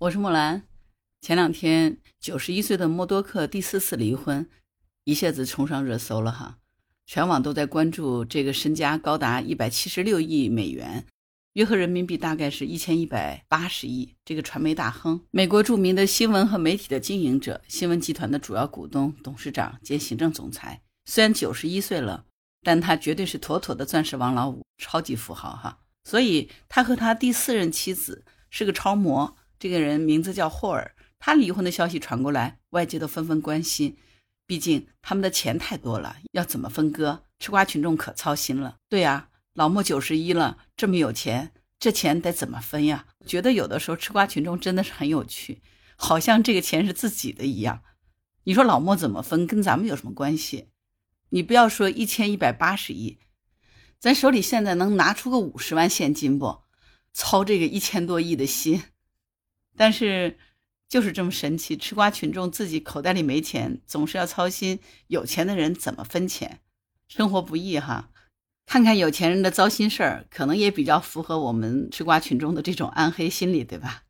[0.00, 0.62] 我是木兰。
[1.20, 4.48] 前两天，九十一岁的默多克第四次离婚，
[5.04, 6.56] 一下子冲上热搜了哈。
[7.04, 11.04] 全网都在关注这个身家高达一百七十六亿美元，
[11.52, 14.14] 约合人民币大概是一千一百八十亿。
[14.24, 20.80] 这个传媒大亨，美国著名的新闻和媒体的经营者，新闻集团的主要股东、董事长兼行政总裁。
[21.04, 22.24] 虽然九十一岁了，
[22.62, 25.80] 但他绝对是妥妥的钻石王老五，超级富豪哈。
[26.04, 29.36] 所以，他和他第四任妻子是个超模。
[29.60, 33.98] 这个人名字叫霍尔，他离婚的消息传过来，外界都纷纷关心。
[34.46, 37.24] 毕竟他们的钱太多了，要怎么分割？
[37.38, 38.78] 吃瓜群众可操心了。
[38.88, 43.04] 对呀，老莫九十一了，这么有钱，这钱得怎么分呀？
[43.26, 45.60] 觉得有的时候吃瓜群众真的是很有趣，
[45.94, 47.82] 好像这个钱是自己的一样。
[48.44, 50.70] 你说老莫怎么分，跟咱们有什么关系？
[51.28, 53.18] 你不要说一千一百八十亿，
[53.98, 56.62] 咱手里现在能拿出个五十万现金不？
[57.12, 58.84] 操这个一千多亿的心。
[59.80, 60.36] 但是，
[60.90, 66.60] 就是这么神奇，吃瓜群众自己口袋里没钱，总是要操心有钱的人怎么分钱，
[67.08, 68.10] 生活不易哈。
[68.66, 74.02] 看看有钱人的糟心事儿，可能也比较符合我们吃瓜群众的这种暗黑心理，对吧？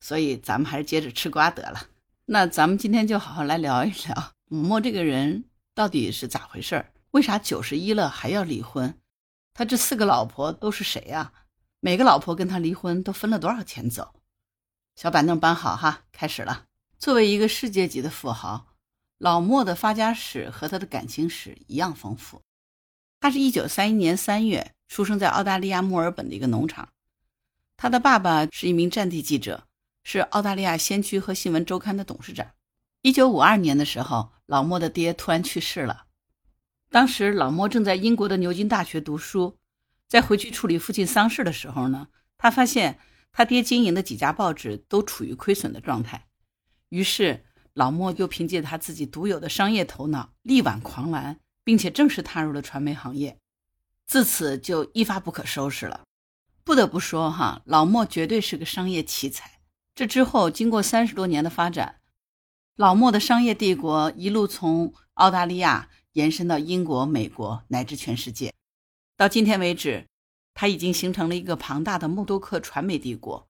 [0.00, 1.88] 所以咱们还是接着吃瓜得了。
[2.24, 5.44] 那咱们今天就好好来聊一聊母默这个人
[5.74, 6.86] 到底是咋回事？
[7.10, 8.94] 为啥九十一了还要离婚？
[9.52, 11.34] 他这四个老婆都是谁呀？
[11.80, 14.14] 每个老婆跟他离婚都分了多少钱走？
[14.98, 16.64] 小板凳搬好哈，开始了。
[16.98, 18.66] 作为一个世界级的富豪，
[19.18, 22.42] 老莫的发家史和他的感情史一样丰富。
[23.20, 26.88] 他是一九三一年三月出生在澳大利亚墨尔本的一个农场。
[27.76, 29.68] 他的爸爸是一名战地记者，
[30.02, 32.50] 是澳大利亚先驱和新闻周刊的董事长。
[33.02, 36.06] 一九五二年的时候，老莫的爹突然去世了。
[36.90, 39.56] 当时老莫正在英国的牛津大学读书，
[40.08, 42.98] 在回去处理父亲丧事的时候呢，他发现。
[43.32, 46.26] 他爹经营的几家报纸都处于亏损的状态，
[46.88, 53.38] 于是老莫就凭借他自己独有的商业头脑，力挽狂澜，并且正式踏入了传媒行业，
[54.06, 56.02] 自此就一发不可收拾了。
[56.64, 59.60] 不得不说，哈，老莫绝对是个商业奇才。
[59.94, 62.00] 这之后，经过三十多年的发展，
[62.74, 68.52] 老莫的商业帝国一路从澳大利亚延伸到英国、美国乃至全世界，
[69.16, 70.07] 到今天为止。
[70.60, 73.46] 他已经形成了一个庞大的默多克传媒帝国，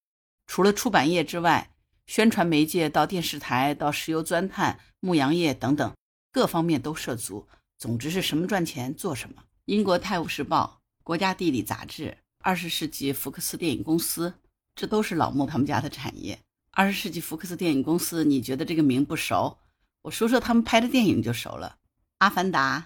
[0.46, 1.70] 除了出版业之外，
[2.06, 5.96] 宣传媒介到电视台到石油钻探、牧羊业等等
[6.30, 7.48] 各方面都涉足。
[7.78, 9.42] 总之是什么赚钱做什么。
[9.64, 14.34] 英国《泰晤士报》、国家地理杂志、二十世纪福克斯电影公司，
[14.75, 16.38] 这都是老莫他们家的产业。
[16.72, 19.56] 二十世纪福克斯电影公司，你觉得这个名不熟？
[20.02, 21.76] 我说说他们拍的电影就熟了，
[22.19, 22.80] 《阿凡达》、《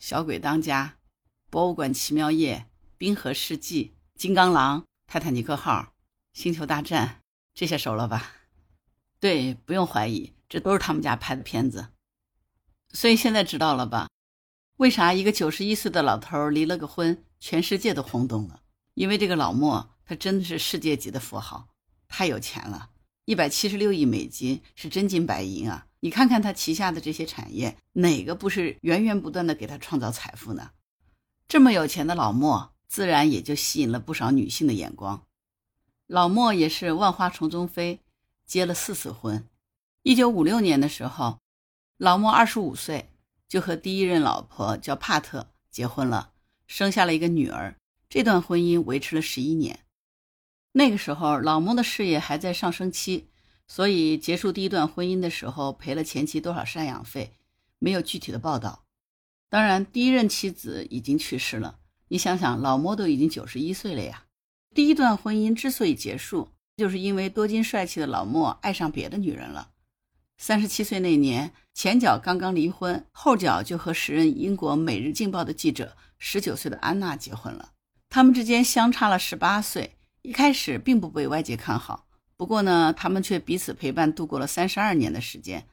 [0.00, 0.86] 小鬼当家》、
[1.50, 2.66] 《博物馆奇妙夜》。
[2.96, 5.94] 冰河世纪、金刚狼、泰坦尼克号、
[6.32, 7.20] 星球大战，
[7.52, 8.32] 这些熟了吧？
[9.18, 11.88] 对，不用怀疑，这都是他们家拍的片子。
[12.90, 14.08] 所以现在知道了吧？
[14.76, 18.60] 为啥一个九十一岁的老头离了个婚，全世界都轰动了？
[18.94, 21.68] 因为这个老莫，他真的是世界级的富豪，
[22.06, 22.90] 太有钱了，
[23.24, 25.86] 一百七十六亿美金是真金白银啊！
[26.00, 30.70] 你看看他旗下的这些产业，哪个不是源源不断的给他创造财富呢？
[31.48, 32.73] 这么有钱的老莫。
[32.94, 35.26] 自然也就吸引了不少女性的眼光。
[36.06, 37.98] 老莫也是万花丛中飞，
[38.46, 39.44] 结了四次婚。
[40.04, 41.40] 一九五六年的时候，
[41.96, 43.10] 老莫二十五岁，
[43.48, 46.34] 就和第一任老婆叫帕特结婚了，
[46.68, 47.74] 生下了一个女儿。
[48.08, 49.80] 这段婚姻维持了十一年。
[50.70, 53.26] 那个时候，老莫的事业还在上升期，
[53.66, 57.32] 所以结束第一段婚姻的时候赔了前妻多少赡养费，
[57.80, 58.84] 没有具体的报道。
[59.48, 61.80] 当然，第一任妻子已经去世了。
[62.08, 64.24] 你想想，老莫都已经九十一岁了呀。
[64.74, 69.70] 第一段婚姻之所以结束，就是因为多金帅气的老莫爱上别的女人了。
[70.36, 77.70] 三十七岁那年，前脚刚刚离婚，后脚就和时任英国《每日镜报》的记者十九岁的安娜结婚了。
[78.08, 82.06] 他们之间相差了十八岁，一开始并不被外界看好。
[82.36, 85.66] 不过呢，他们却彼此陪伴度过了三十二年的时间。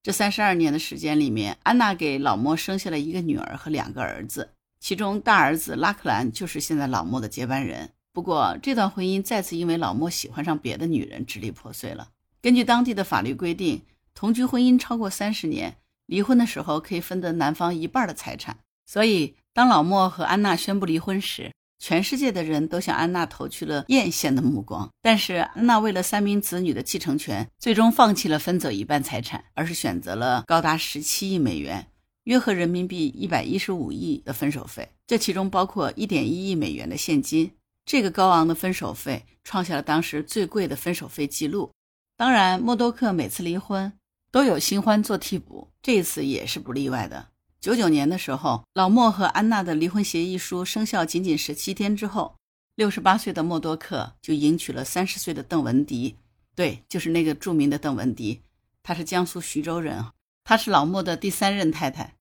[0.00, 4.54] 这三十二年的时间里面，安娜给老莫生下了一个女儿和两个儿子。
[4.80, 7.90] 其中大儿子拉克兰就是现在老莫的接班人。
[8.12, 12.08] 不过这段婚姻再次因为老莫喜欢上别的女人支离破碎了。
[12.40, 13.82] 根据当地的法律规定，
[14.14, 15.76] 同居婚姻超过三十年，
[16.06, 18.56] 离婚的时候可以分得男方一半的财产。
[18.86, 24.88] 所以当老莫和安娜宣布离婚时，全世界的人都向安娜投去了艳羡的目光。
[25.00, 31.86] 但是安娜为了三名子女的继承权，最终放弃了分走一半财产，而是选择了高达十七亿美元。
[32.28, 37.50] 约合人民币一百一十五亿的分手费，这其中包括一点一亿美元的现金。
[37.86, 41.72] 这个高昂的分手费创下了当时最贵的分手费记录。
[42.18, 43.90] 当然，默多克每次离婚
[44.30, 47.28] 都有新欢做替补，这一次也是不例外的。
[47.62, 52.36] 九九年的时候，老莫和安娜的离婚协议书生效仅仅十七天之后，
[52.74, 56.14] 六十八岁的默多克就迎娶了三十岁的邓文迪。
[56.54, 58.42] 对，就是那个著名的邓文迪，
[58.82, 60.04] 她是江苏徐州人，
[60.44, 62.16] 她是老莫的第三任太太。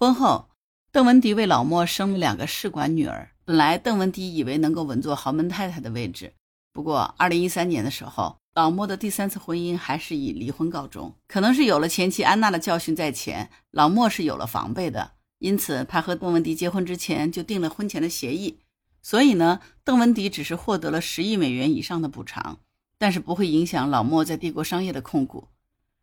[0.00, 0.46] 婚后，
[0.92, 3.30] 邓文迪为老莫生了两个试管女儿。
[3.44, 6.32] 本来邓文迪以为能够稳坐豪门太太的位置，
[6.72, 11.12] 不过二零一三年的时候，老莫的第三次婚姻还是以离婚告终。
[11.26, 15.10] 可能是有了前妻安娜的教训在前，老莫是有了防备的，
[15.40, 18.60] 因此他和邓文迪结婚之前就定了婚前的协议。
[19.02, 22.60] 所以呢，邓文迪只是获得了十亿美元以上的补偿，
[22.98, 25.48] 但是不会影响老莫在帝国商业的控股。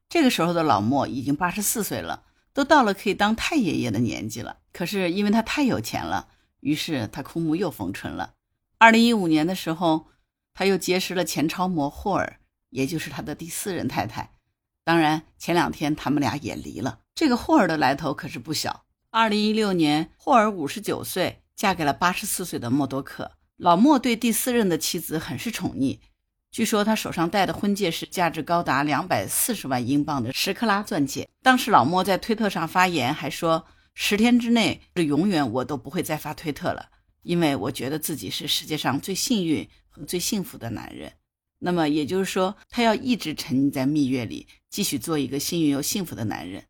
[0.10, 2.24] 这个时候的老莫已经八十四岁了。
[2.56, 6.30] 都到了可以当太爷爷的年纪了，可是因为他太有钱了，
[6.62, 8.36] 于是他枯木又逢春了。
[8.78, 10.08] 二零一五年的时候，
[10.54, 14.32] 他又结识了前超模霍尔，也就是他的第四任太太。
[14.86, 17.00] 当然，前两天他们俩也离了。
[17.14, 18.86] 这个霍尔的来头可是不小。
[19.10, 23.34] 二零一六年，霍尔五十九岁，嫁给了八十四岁的默多克。
[23.58, 26.00] 老莫对第四任的妻子很是宠溺。
[26.56, 31.28] 据说他手上戴的婚戒是价值高达两百四十万英镑的十克拉钻戒。
[31.42, 36.92] 当时老莫在推特上发言，还说十天之内，这永远我都不会再发推特了，
[37.24, 41.12] 因为我觉得自己是世界上最幸运和最幸福的男人。
[41.60, 46.64] 那么也就是说，他要一直沉溺在蜜月里，继续做一个幸运又幸福的男人。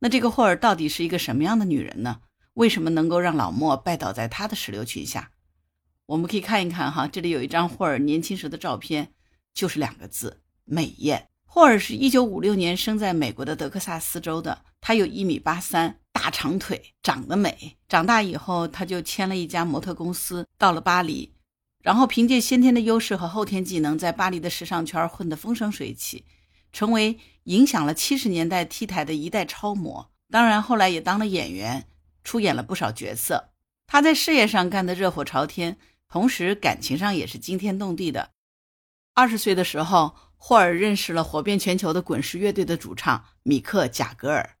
[0.00, 2.20] 那这个霍尔到底是一个什么样的女人呢？
[2.52, 5.30] 为什么能够让老莫拜倒在他的石榴裙下？
[6.06, 9.12] 我们可以看一看哈，这里有一张霍尔年轻时的照片，
[9.54, 11.28] 就是两个字：美艳。
[11.46, 17.78] 霍尔是一九五六年生在美国的德克萨斯州的，他有一米八三，大长腿，长得美。
[17.88, 21.32] 长大以后，他就签了一家模特公司，到了巴黎，
[21.80, 26.26] 然后凭借先天的优势和后天技能，在巴黎的时尚圈混得风生水起，
[26.70, 30.10] 成为影响了七十年代 T 台的一代超模。
[30.30, 31.86] 当然，后来也当了演员，
[32.24, 33.52] 出演了不少角色。
[33.86, 35.78] 他在事业上干得热火朝天。
[36.14, 38.30] 同时，感情上也是惊天动地的。
[39.14, 44.54] 二十岁的时候，霍尔认识了火遍全球的滚石乐队的主唱米克·贾格尔。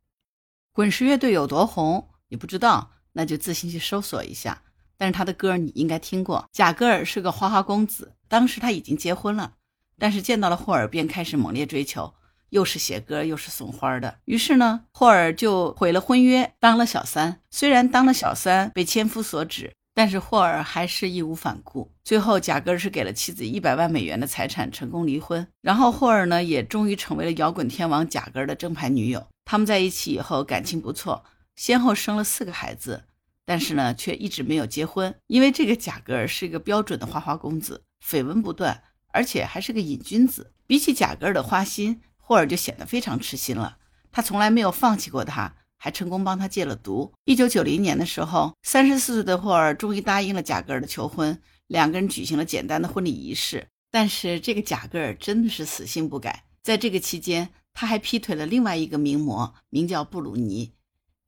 [0.72, 4.64] 滚石乐队有多红，你不知道，那就自行去搜索一下。
[4.96, 6.44] 但是他的歌你应该听过。
[6.50, 9.54] 贾格尔是个花花公子，当时他已经结婚了，
[9.96, 12.14] 但是见到了霍尔便开始猛烈追求，
[12.50, 14.18] 又是写歌又是送花的。
[14.24, 17.42] 于是呢，霍尔就毁了婚约，当了小三。
[17.52, 19.72] 虽然当了小三，被千夫所指。
[19.94, 25.46] 但是霍尔还是义无反顾，最后贾格尔是给了妻子一百万美元的财产，成功离婚。
[25.62, 29.24] 然后霍尔呢，也终于成为了摇滚天王贾格尔的正牌女友。
[29.44, 31.24] 他们在一起以后感情不错，
[31.54, 33.04] 先后生了四个孩子，
[33.44, 38.82] 但是呢，却一直没有结婚，因为这个贾格尔是一个标准的花花公子，绯闻不断，
[39.12, 40.52] 而且还是个瘾君子。
[40.66, 43.76] 比起贾格尔的花心，霍尔就显得非常痴心了。
[44.10, 45.54] 他从来没有放弃过她。
[45.84, 47.12] 还成功帮他戒了毒。
[47.26, 53.68] 一九九零年的时候，三十四岁的霍尔终于答应了贾格尔的求婚，两个人举行了简单的婚礼仪式。
[53.90, 60.72] 但是这个贾格尔真的是死性不改，在这个期间，他还劈腿了另外一个名模，名叫布鲁尼。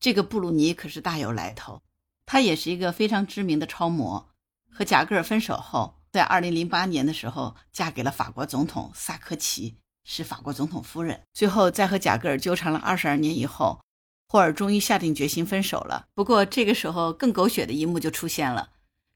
[0.01, 1.83] 这个布鲁尼可是大有来头，
[2.25, 4.31] 他也是一个非常知名的超模。
[4.71, 11.21] 和贾格尔分手后，在二零零八年的时候，嫁给了法国总统萨科齐，是法国总统夫人。
[11.35, 13.79] 最后在和贾格尔纠缠了二十二年以后。
[14.29, 16.07] 霍尔终于下定决心分手了。
[16.15, 18.71] 不过这个时候，更狗血的一幕就出现了。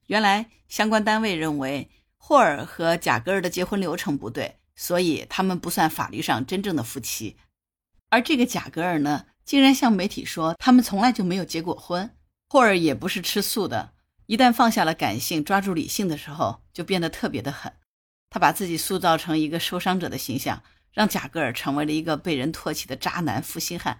[0.07, 7.37] 原来相关单位认为霍尔和贾格尔的结婚流程不对，所以他们不算法律上真正的夫妻。
[8.09, 12.09] 而这个贾格尔呢，竟然向媒体说他们从来就没有结过婚。
[12.49, 13.93] 霍尔也不是吃素的，
[14.25, 17.71] 一旦放下了感性，抓住理性的时候，就变得特别的狠。
[18.29, 23.99] 他把自己塑造成一个受伤者的形象，让贾格尔成为了一个被人唾弃的渣男负心汉。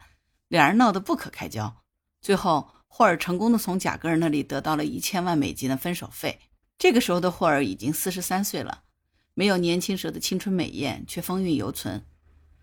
[0.52, 1.78] 两人闹得不可开交，
[2.20, 6.42] 最后霍尔成功的从贾格尔那里得到了一千万美金的分手费。
[6.78, 8.84] 这个时候的霍尔已经四十三岁了，
[9.34, 12.06] 没有年轻时的青春美艳，却风韵犹存。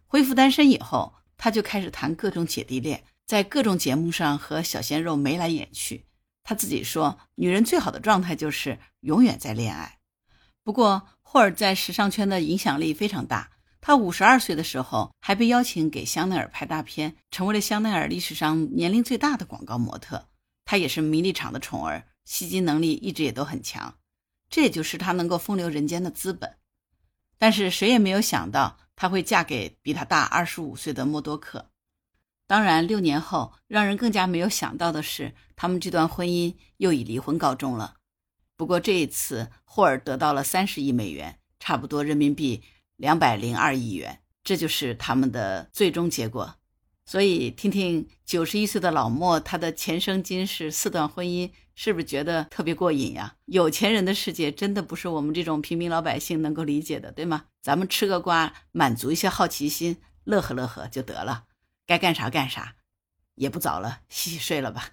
[0.06, 6.04] 恢复单身以后，他就开始谈各种姐弟恋，在各种节目上和小鲜肉眉来眼去。
[6.42, 9.98] 他自己说，女人最好的状态就是永远在恋爱。
[10.62, 13.52] 不过，霍尔在时尚圈的影响力非常大。
[13.80, 20.28] 他五十二岁的时候，还被邀请给香奈儿拍大片，成为了香奈儿历史上年龄最大的广告模特。
[20.64, 23.96] 他也是名利场的宠儿，吸金能力一直也都很强，
[24.50, 26.56] 这也就是他能够风流人间的资本。
[27.38, 31.70] 但是谁也没有想到，他会嫁给比他大二十五岁的默多克。
[32.46, 37.94] 当然，六年后，让人更加没有想到的是，他们这段婚姻又以离婚告终了。
[38.56, 42.62] 不过这一次，霍尔得到了三十亿美元，差不多人民币。
[42.98, 46.56] 两百零二亿元，这就是他们的最终结果。
[47.06, 53.36] 所以，听听九十一岁的老莫，他的前生今世四段婚姻，是不是觉得特别过瘾呀？
[53.46, 57.46] 有钱人的世界真的不是我们这种平民老百姓能够理解的，对吗？
[57.62, 61.44] 咱们吃个瓜，满足一些好奇心，乐呵乐呵就得了。
[61.86, 62.74] 该干啥干啥，
[63.36, 64.90] 也不早了，洗洗睡了吧。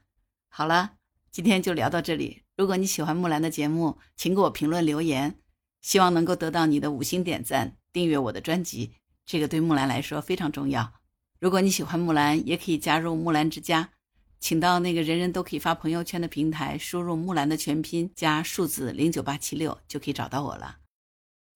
[0.47, 0.91] 好了，
[1.31, 2.43] 今天就聊到这里。
[2.55, 5.37] 如果你喜欢木兰的节目，请给我评论留言，
[5.81, 8.91] 希望能够得到你的五星点赞，订阅我的专辑，
[9.25, 10.91] 这个对木兰来说非常重要。
[11.39, 13.91] 如果你喜欢木兰，也可以加入木兰之家，
[14.37, 20.79] 请到那个人人都可以发朋友圈的平台，输入木兰的全拼加数字零九八七六，就可以找到我了。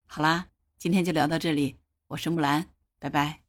[0.07, 1.75] 好啦，今天就聊到这里，
[2.07, 2.69] 我是木兰，
[2.99, 3.48] 拜拜。